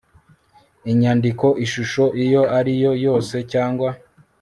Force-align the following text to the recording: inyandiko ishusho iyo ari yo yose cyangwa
inyandiko 0.91 1.47
ishusho 1.65 2.03
iyo 2.23 2.41
ari 2.57 2.71
yo 2.83 2.91
yose 3.05 3.35
cyangwa 3.51 3.89